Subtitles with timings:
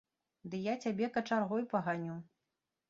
[0.53, 2.21] Ды я цябе качаргой паганю.